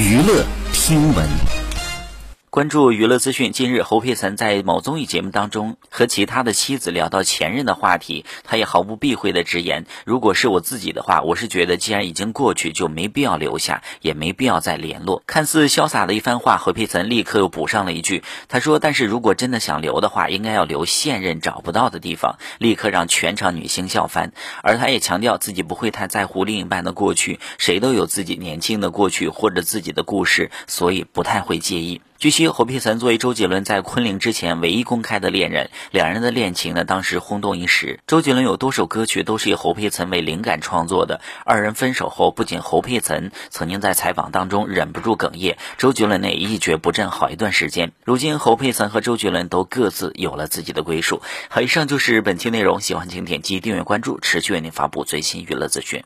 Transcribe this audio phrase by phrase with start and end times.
[0.00, 1.59] 娱乐听闻。
[2.60, 3.52] 关注娱乐资讯。
[3.52, 24.34] 近日，侯佩岑在某综艺节目当中和其他的妻子聊到前任的话题，他也毫不避讳的直言：“如果是我自己的话，我是觉得既然已经过去，就没必要留下，也没必要再联络。”看似潇洒的一番话，侯佩岑立刻又补上了一句：“他说，但是如果真的想留的话，应该要留现任找不到的地方。”立刻让全场女星笑翻。
[24.62, 32.02] 而他也强调自己不会太在乎另一半的过去，谁都有自己年轻的过去或者自己的故事，所以不太会介意。
[32.20, 37.98] 据悉，侯佩岑作为周杰伦在昆凌之前唯一公开的恋人，两人的恋情呢，当时轰动一时。
[38.06, 41.22] 周杰伦有多首歌曲都是以侯佩岑为灵感创作的。
[41.46, 47.92] 二人分手后，不仅侯佩岑曾经在采访当中忍不住哽咽，周杰伦呢也一蹶不振好一段时间。
[48.04, 51.22] 如今，侯佩岑和周杰伦都各自有了自己的归属。
[51.48, 56.04] 好，以上就是本期内容，喜欢请点击订阅关注，持续为您发布最新娱乐资讯。